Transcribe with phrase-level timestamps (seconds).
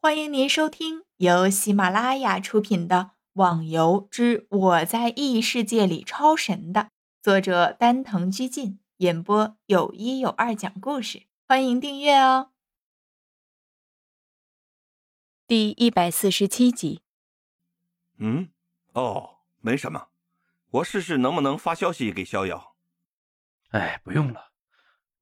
[0.00, 2.96] 欢迎您收听由喜马拉雅出品的
[3.32, 6.90] 《网游之我在异世界里超神》的
[7.20, 11.26] 作者丹藤居进演播，有一有二讲故事。
[11.48, 12.52] 欢迎订阅哦。
[15.48, 17.02] 第一百四十七集。
[18.18, 18.50] 嗯，
[18.92, 20.10] 哦，没什么，
[20.70, 22.76] 我试试能不能发消息给逍遥。
[23.70, 24.52] 哎，不用了，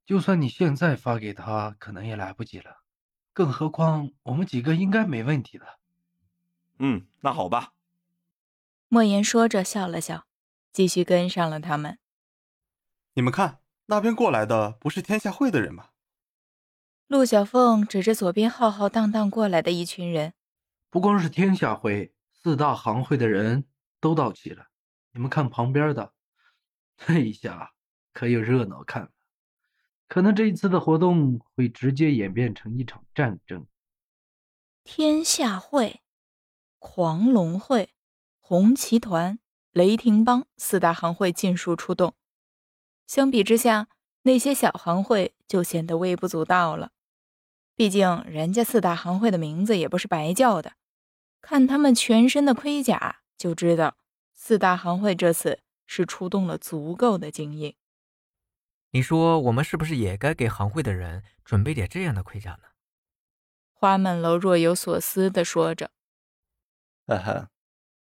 [0.05, 2.83] 就算你现在发给他，可能也来不及了。
[3.37, 5.79] 更何况，我们几个应该没问题的。
[6.79, 7.75] 嗯，那好吧。
[8.89, 10.27] 莫言说着笑了笑，
[10.73, 11.99] 继续跟上了他们。
[13.13, 15.91] 你们看，那边过来的不是天下会的人吗？
[17.09, 20.33] 陆小凤指着左边浩浩荡荡过来的一群人。
[20.89, 23.67] 不光是天下会，四大行会的人
[24.01, 24.69] 都到齐了。
[25.13, 26.15] 你们看旁边的，
[26.97, 27.75] 这一下
[28.15, 29.13] 可有热闹看。
[30.09, 33.67] 可能这一次的活动会直接演变成一场战争。
[34.85, 36.01] 天下会、
[36.79, 37.91] 狂龙会、
[38.41, 39.39] 红旗团、
[39.73, 42.15] 雷霆帮四大行会尽数出动。
[43.07, 43.89] 相比之下，
[44.23, 46.93] 那些小行会就显得微不足道了。
[47.75, 50.75] 毕竟人家四大行会的名字也不是白叫的，
[51.41, 53.97] 看他们全身的盔甲就知道，
[54.35, 57.75] 四大行会这次是出动了足够的精英。
[58.97, 62.69] 你说我们是不是也该给行会的人准备点这样的盔甲呢？
[63.75, 65.91] 花满楼若有所思地说着
[67.07, 67.51] ：“呵呵，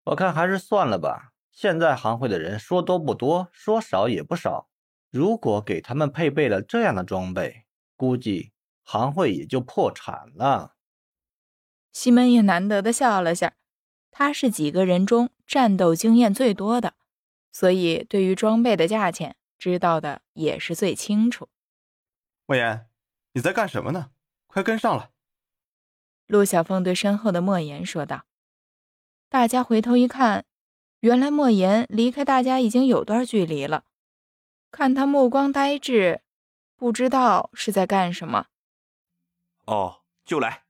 [0.04, 1.32] 我看还是算了吧。
[1.50, 4.70] 现在行会的人说多不多，说少也不少。
[5.10, 8.52] 如果给他们配备了这样的装备，估计
[8.84, 10.76] 行会也就破产了。”
[11.92, 13.56] 西门也难得的笑了下，
[14.12, 16.94] 他是几个人中战斗经验最多的，
[17.52, 19.36] 所以对于装备的价钱。
[19.64, 21.48] 知道的也是最清楚。
[22.46, 22.90] 莫言，
[23.32, 24.12] 你在干什么呢？
[24.46, 25.10] 快跟上来！
[26.28, 28.26] 陆小凤对身后的莫言说道。
[29.30, 30.44] 大家回头一看，
[31.00, 33.86] 原来莫言离开大家已经有段距离了。
[34.70, 36.24] 看他目光呆滞，
[36.76, 38.48] 不知道是在干什么。
[39.64, 40.66] 哦，就来。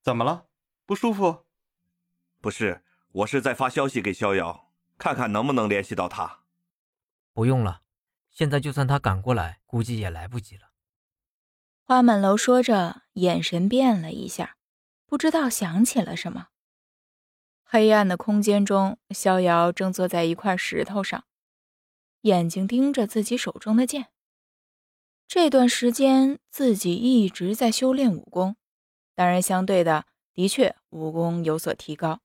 [0.00, 0.46] 怎么了？
[0.86, 1.44] 不舒服？
[2.40, 2.82] 不是，
[3.12, 6.44] 我是在发消息给逍遥，看看能不能联系到他。
[7.34, 7.82] 不用了。
[8.38, 10.70] 现在就算他赶过来，估计也来不及了。
[11.82, 14.56] 花满楼说着，眼神变了一下，
[15.06, 16.46] 不知道想起了什么。
[17.64, 21.24] 黑暗的空间中，逍遥正坐在一块石头上，
[22.20, 24.06] 眼睛盯着自己手中的剑。
[25.26, 28.54] 这段时间，自己一直在修炼武功，
[29.16, 32.20] 当然，相对的，的确武功有所提高，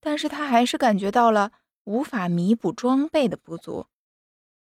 [0.00, 1.52] 但是他还是感觉到了
[1.84, 3.86] 无法弥补装备的不足。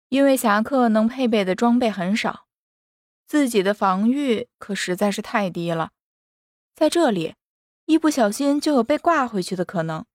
[0.09, 2.47] 因为侠客能配备的装备很少，
[3.25, 5.91] 自己的防御可实在是太低了，
[6.75, 7.35] 在这里
[7.85, 10.05] 一不小心就有被挂回去的可能。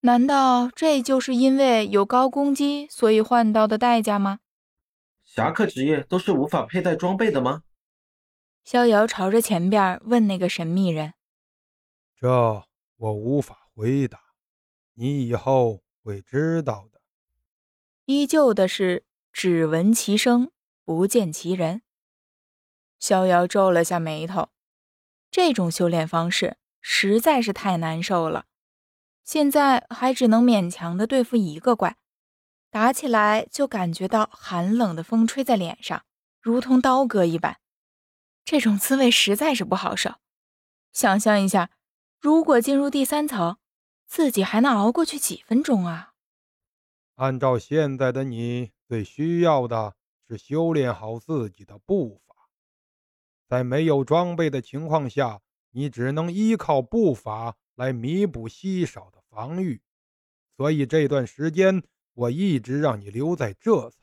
[0.00, 4.38] 难道这就是因为有高攻击所以换到的代价吗？
[5.24, 7.62] 侠客职业都是无法佩戴装备的吗？
[8.64, 11.14] 逍遥朝着前边问那个神秘人
[12.16, 12.64] ：“这
[12.96, 14.18] 我无法回答，
[14.94, 16.97] 你以后会知道的。”
[18.10, 19.04] 依旧的是
[19.34, 20.50] 只闻其声
[20.86, 21.82] 不见其人。
[22.98, 24.48] 逍遥皱了下眉头，
[25.30, 28.46] 这种修炼方式实在是太难受了。
[29.24, 31.98] 现在还只能勉强的对付一个怪，
[32.70, 36.06] 打起来就感觉到寒冷的风吹在脸上，
[36.40, 37.60] 如同刀割一般。
[38.42, 40.14] 这种滋味实在是不好受。
[40.94, 41.68] 想象一下，
[42.18, 43.58] 如果进入第三层，
[44.06, 46.07] 自己还能熬过去几分钟啊？
[47.18, 49.96] 按照现在的你，最需要的
[50.28, 52.48] 是修炼好自己的步伐。
[53.48, 55.42] 在没有装备的情况下，
[55.72, 59.82] 你只能依靠步伐来弥补稀少的防御。
[60.56, 61.82] 所以这段时间，
[62.14, 64.00] 我一直让你留在这层，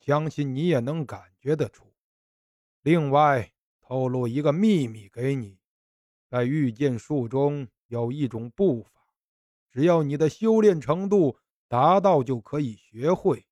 [0.00, 1.94] 相信你也能感觉得出。
[2.82, 5.60] 另外，透露一个秘密给你：
[6.28, 8.90] 在御剑术中有一种步法，
[9.70, 11.38] 只要你的修炼程度。
[11.68, 13.46] 达到就可以学会，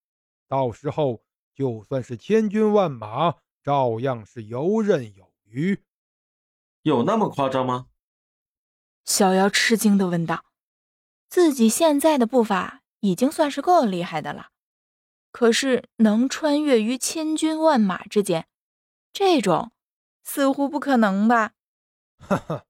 [0.46, 1.22] 到时候
[1.54, 5.82] 就算是千军万马，照样是游刃有余。
[6.82, 7.86] 有那么夸张吗？
[9.04, 10.44] 小瑶吃惊的问道
[11.28, 14.50] ：“自己现在的步伐已经算是够厉害的了，
[15.32, 18.46] 可是能穿越于千军万马之间，
[19.12, 19.72] 这种
[20.22, 21.52] 似乎不可能吧？”
[22.18, 22.64] 哈哈，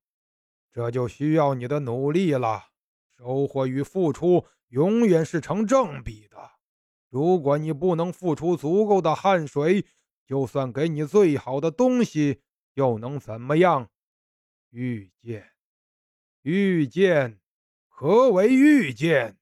[0.72, 2.71] 这就需要你的努力了，
[3.22, 4.44] 收获与付出。
[4.70, 6.52] 永远是成正比的。
[7.08, 9.84] 如果你不能付出足够的汗水，
[10.26, 12.40] 就算给你最好的东西，
[12.72, 13.90] 又能怎么样？
[14.70, 15.52] 遇见，
[16.40, 17.38] 遇见，
[17.86, 19.36] 何为遇见？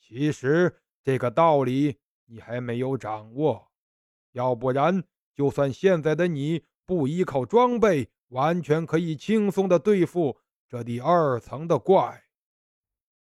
[0.00, 3.70] 其实这个道理你还没有掌握，
[4.32, 12.24] 要不然，就算现在的你不依靠装备，完全可以轻松的对付这第二层的怪。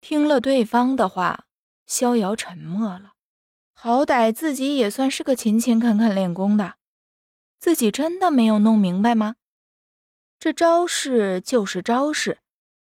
[0.01, 1.45] 听了对方的话，
[1.85, 3.13] 逍遥沉默了。
[3.73, 6.75] 好歹自己也算是个勤勤恳恳练功的，
[7.59, 9.35] 自己真的没有弄明白吗？
[10.39, 12.39] 这招式就是招式，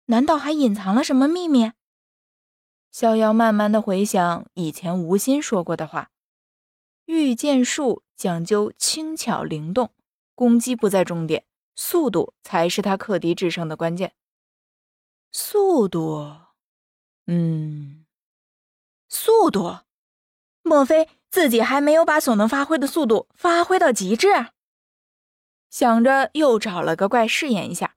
[0.07, 1.73] 难道还隐藏了什么秘密？
[2.91, 6.11] 逍遥慢慢的回想以前吴心说过的话
[7.07, 9.93] ：“御剑术讲究轻巧灵动，
[10.35, 11.45] 攻击不在重点，
[11.75, 14.13] 速度才是他克敌制胜的关键。
[15.31, 16.27] 速度，
[17.33, 18.05] 嗯，
[19.09, 19.81] 速度。
[20.63, 24.27] 莫非自己还没有把所能发挥的速度发挥到极致？
[25.71, 27.95] 想着，又找了个怪试验一下，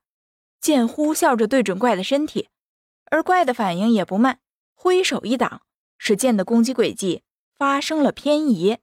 [0.61, 2.49] 剑呼啸着对准怪的身体，
[3.05, 4.39] 而怪的反应也不慢。
[4.75, 5.63] 挥手一挡，
[5.97, 7.23] 使剑的攻击轨迹
[7.55, 8.77] 发生了偏移。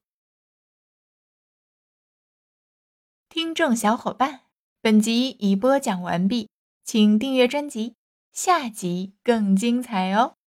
[3.28, 4.40] 听众小伙伴，
[4.80, 6.50] 本集已播讲完毕，
[6.82, 7.94] 请订阅专辑，
[8.32, 10.38] 下集更精彩哦。